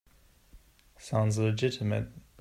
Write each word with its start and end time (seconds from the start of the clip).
Sounds 0.97 1.37
legitimate. 1.37 2.07